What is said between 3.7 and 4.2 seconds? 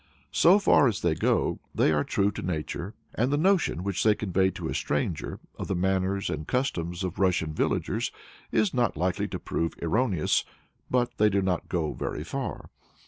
which they